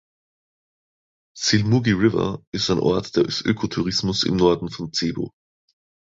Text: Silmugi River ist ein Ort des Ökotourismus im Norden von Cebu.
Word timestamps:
Silmugi 1.37 1.91
River 1.93 2.41
ist 2.51 2.71
ein 2.71 2.79
Ort 2.79 3.17
des 3.17 3.41
Ökotourismus 3.45 4.23
im 4.23 4.35
Norden 4.35 4.69
von 4.71 4.91
Cebu. 4.91 5.29